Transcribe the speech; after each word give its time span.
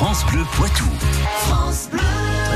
France 0.00 0.09
Bleu 0.10 0.42
Poitou. 0.56 0.84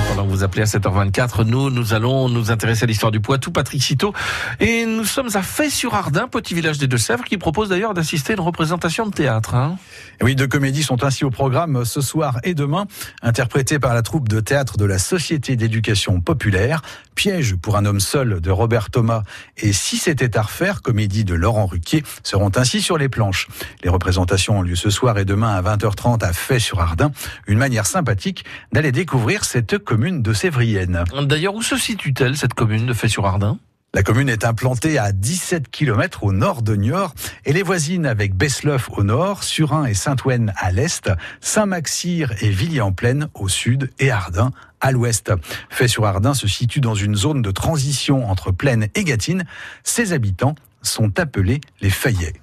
Pendant 0.08 0.26
que 0.26 0.30
vous 0.30 0.42
appelez 0.42 0.62
à 0.62 0.64
7h24, 0.64 1.44
nous, 1.44 1.70
nous 1.70 1.94
allons 1.94 2.28
nous 2.28 2.50
intéresser 2.50 2.82
à 2.82 2.86
l'histoire 2.86 3.12
du 3.12 3.20
Poitou, 3.20 3.52
Patrick 3.52 3.80
Citeau. 3.80 4.12
Et 4.58 4.84
nous 4.86 5.04
sommes 5.04 5.28
à 5.34 5.42
Fay-sur-Ardin, 5.42 6.26
petit 6.26 6.54
village 6.54 6.78
des 6.78 6.88
Deux-Sèvres, 6.88 7.24
qui 7.24 7.38
propose 7.38 7.68
d'ailleurs 7.68 7.94
d'assister 7.94 8.32
à 8.32 8.34
une 8.34 8.40
représentation 8.40 9.06
de 9.06 9.12
théâtre. 9.12 9.54
Hein. 9.54 9.76
Oui, 10.20 10.34
deux 10.34 10.48
comédies 10.48 10.82
sont 10.82 11.04
ainsi 11.04 11.24
au 11.24 11.30
programme 11.30 11.84
ce 11.84 12.00
soir 12.00 12.38
et 12.42 12.54
demain, 12.54 12.86
interprétées 13.22 13.78
par 13.78 13.94
la 13.94 14.02
troupe 14.02 14.28
de 14.28 14.40
théâtre 14.40 14.76
de 14.76 14.84
la 14.84 14.98
Société 14.98 15.54
d'éducation 15.54 16.20
populaire, 16.20 16.82
Piège 17.14 17.54
pour 17.54 17.76
un 17.76 17.84
homme 17.84 18.00
seul 18.00 18.40
de 18.40 18.50
Robert 18.50 18.90
Thomas 18.90 19.22
et 19.56 19.72
Si 19.72 19.96
c'était 19.96 20.36
à 20.36 20.42
refaire, 20.42 20.82
comédie 20.82 21.24
de 21.24 21.34
Laurent 21.34 21.66
Ruquier, 21.66 22.02
seront 22.22 22.50
ainsi 22.56 22.82
sur 22.82 22.98
les 22.98 23.08
planches. 23.08 23.48
Les 23.82 23.90
représentations 23.90 24.58
ont 24.58 24.62
lieu 24.62 24.76
ce 24.76 24.90
soir 24.90 25.18
et 25.18 25.24
demain 25.24 25.54
à 25.54 25.62
20h30 25.62 26.24
à 26.24 26.32
Fay-sur-Ardin, 26.32 27.12
une 27.46 27.58
manière 27.58 27.86
sympathique 27.86 28.44
d'aller 28.72 28.92
découvrir 28.92 29.44
cette 29.44 29.78
commune 29.78 30.22
de 30.22 30.32
Sévrienne. 30.32 31.04
D'ailleurs, 31.22 31.54
où 31.54 31.62
se 31.62 31.76
situe-t-elle, 31.76 32.36
cette 32.36 32.54
commune 32.54 32.86
de 32.86 32.92
Fay-sur-Ardin? 32.92 33.58
La 33.94 34.02
commune 34.02 34.28
est 34.28 34.44
implantée 34.44 34.98
à 34.98 35.12
17 35.12 35.70
km 35.70 36.24
au 36.24 36.32
nord 36.32 36.62
de 36.62 36.74
Niort 36.74 37.14
et 37.44 37.52
les 37.52 37.62
voisines 37.62 38.06
avec 38.06 38.34
Besleuf 38.34 38.90
au 38.90 39.04
nord, 39.04 39.44
Surin 39.44 39.84
et 39.84 39.94
Saint-Ouen 39.94 40.52
à 40.56 40.72
l'est, 40.72 41.12
Saint-Maxir 41.40 42.32
et 42.40 42.50
Villiers-en-Plaine 42.50 43.28
au 43.34 43.48
sud 43.48 43.92
et 44.00 44.10
Ardin 44.10 44.50
à 44.80 44.90
l'ouest. 44.90 45.32
Fait-sur-Ardin 45.70 46.34
se 46.34 46.48
situe 46.48 46.80
dans 46.80 46.96
une 46.96 47.14
zone 47.14 47.40
de 47.40 47.52
transition 47.52 48.28
entre 48.28 48.50
Plaine 48.50 48.88
et 48.96 49.04
Gâtine. 49.04 49.44
Ses 49.84 50.12
habitants 50.12 50.56
sont 50.82 51.20
appelés 51.20 51.60
les 51.80 51.90
Fayets. 51.90 52.34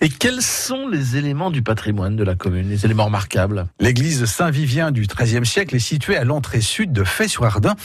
Et 0.00 0.08
quels 0.08 0.42
sont 0.42 0.88
les 0.88 1.16
éléments 1.16 1.50
du 1.50 1.62
patrimoine 1.62 2.16
de 2.16 2.24
la 2.24 2.34
commune, 2.34 2.68
les 2.68 2.84
éléments 2.84 3.06
remarquables? 3.06 3.66
L'église 3.80 4.24
Saint-Vivien 4.24 4.90
du 4.90 5.06
XIIIe 5.06 5.46
siècle 5.46 5.76
est 5.76 5.80
située 5.80 6.16
à 6.16 6.24
l'entrée 6.24 6.60
sud 6.60 6.92
de 6.92 7.04
Fay-sur-Ardin. 7.04 7.76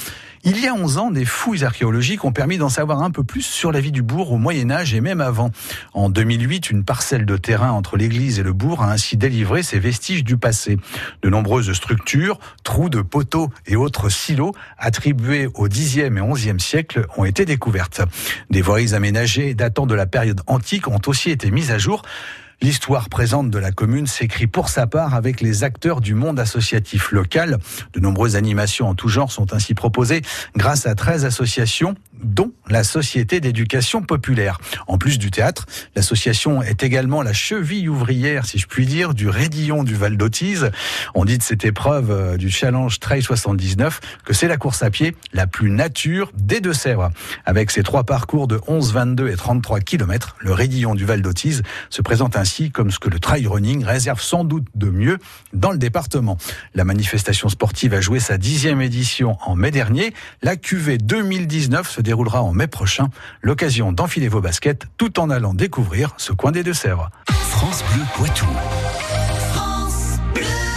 Il 0.45 0.59
y 0.59 0.67
a 0.67 0.73
11 0.73 0.97
ans, 0.97 1.09
des 1.09 1.23
fouilles 1.23 1.63
archéologiques 1.63 2.25
ont 2.25 2.33
permis 2.33 2.57
d'en 2.57 2.67
savoir 2.67 3.01
un 3.01 3.11
peu 3.11 3.23
plus 3.23 3.43
sur 3.43 3.71
la 3.71 3.79
vie 3.79 3.93
du 3.93 4.01
bourg 4.01 4.33
au 4.33 4.37
Moyen 4.37 4.71
Âge 4.71 4.93
et 4.93 4.99
même 4.99 5.21
avant. 5.21 5.51
En 5.93 6.09
2008, 6.09 6.69
une 6.69 6.83
parcelle 6.83 7.25
de 7.25 7.37
terrain 7.37 7.71
entre 7.71 7.95
l'église 7.95 8.39
et 8.39 8.43
le 8.43 8.51
bourg 8.51 8.83
a 8.83 8.91
ainsi 8.91 9.15
délivré 9.15 9.63
ses 9.63 9.79
vestiges 9.79 10.25
du 10.25 10.35
passé. 10.35 10.77
De 11.21 11.29
nombreuses 11.29 11.71
structures, 11.71 12.39
trous 12.65 12.89
de 12.89 13.01
poteaux 13.01 13.51
et 13.67 13.77
autres 13.77 14.09
silos 14.09 14.51
attribués 14.77 15.47
au 15.53 15.69
Xe 15.69 15.99
et 15.99 16.09
XIe 16.09 16.59
siècle 16.59 17.05
ont 17.15 17.23
été 17.23 17.45
découvertes. 17.45 18.01
Des 18.49 18.61
voiries 18.61 18.93
aménagées 18.93 19.53
datant 19.53 19.85
de 19.85 19.95
la 19.95 20.07
période 20.07 20.41
antique 20.47 20.89
ont 20.89 21.01
aussi 21.07 21.29
été 21.29 21.51
mises 21.51 21.71
à 21.71 21.77
jour. 21.77 22.01
L'histoire 22.63 23.09
présente 23.09 23.49
de 23.49 23.59
la 23.59 23.73
commune 23.73 24.07
s'écrit 24.07 24.47
pour 24.47 24.69
sa 24.69 24.87
part 24.87 25.15
avec 25.15 25.41
les 25.41 25.65
acteurs 25.65 25.99
du 25.99 26.13
monde 26.13 26.39
associatif 26.39 27.11
local. 27.11 27.57
De 27.91 27.99
nombreuses 27.99 28.37
animations 28.37 28.87
en 28.87 28.95
tout 28.95 29.09
genre 29.09 29.33
sont 29.33 29.53
ainsi 29.53 29.73
proposées 29.73 30.21
grâce 30.55 30.85
à 30.85 30.95
13 30.95 31.25
associations 31.25 31.95
dont 32.23 32.53
la 32.69 32.83
Société 32.83 33.39
d'éducation 33.39 34.01
populaire. 34.01 34.59
En 34.87 34.97
plus 34.97 35.17
du 35.19 35.31
théâtre, 35.31 35.65
l'association 35.95 36.61
est 36.61 36.83
également 36.83 37.21
la 37.21 37.33
cheville 37.33 37.89
ouvrière, 37.89 38.45
si 38.45 38.57
je 38.57 38.67
puis 38.67 38.85
dire, 38.85 39.13
du 39.13 39.29
Rédillon 39.29 39.83
du 39.83 39.95
Val 39.95 40.17
d'Autise. 40.17 40.71
On 41.15 41.25
dit 41.25 41.37
de 41.37 41.43
cette 41.43 41.65
épreuve 41.65 42.11
euh, 42.11 42.37
du 42.37 42.49
Challenge 42.49 42.99
Trail 42.99 43.21
79 43.21 43.99
que 44.25 44.33
c'est 44.33 44.47
la 44.47 44.57
course 44.57 44.83
à 44.83 44.89
pied 44.89 45.15
la 45.33 45.47
plus 45.47 45.69
nature 45.69 46.31
des 46.35 46.61
Deux-Sèvres. 46.61 47.09
Avec 47.45 47.71
ses 47.71 47.83
trois 47.83 48.03
parcours 48.03 48.47
de 48.47 48.59
11, 48.67 48.93
22 48.93 49.29
et 49.29 49.35
33 49.35 49.79
km, 49.81 50.35
le 50.39 50.53
Rédillon 50.53 50.95
du 50.95 51.05
Val 51.05 51.21
d'Autise 51.21 51.63
se 51.89 52.01
présente 52.01 52.35
ainsi 52.35 52.71
comme 52.71 52.91
ce 52.91 52.99
que 52.99 53.09
le 53.09 53.19
trail 53.19 53.47
running 53.47 53.83
réserve 53.83 54.21
sans 54.21 54.43
doute 54.43 54.65
de 54.75 54.89
mieux 54.89 55.17
dans 55.53 55.71
le 55.71 55.77
département. 55.77 56.37
La 56.75 56.83
manifestation 56.83 57.49
sportive 57.49 57.93
a 57.93 58.01
joué 58.01 58.19
sa 58.19 58.37
dixième 58.37 58.81
édition 58.81 59.37
en 59.45 59.55
mai 59.55 59.71
dernier. 59.71 60.13
La 60.41 60.55
QV 60.55 60.97
2019 60.97 61.89
se 61.89 62.01
déroulera 62.01 62.41
mai 62.53 62.67
prochain. 62.67 63.09
L'occasion 63.41 63.91
d'enfiler 63.91 64.27
vos 64.27 64.41
baskets 64.41 64.85
tout 64.97 65.19
en 65.19 65.29
allant 65.29 65.53
découvrir 65.53 66.13
ce 66.17 66.33
coin 66.33 66.51
des 66.51 66.63
Deux-Sèvres. 66.63 67.09
France 67.29 67.83
Bleu 67.93 68.03
Poitou. 68.15 68.47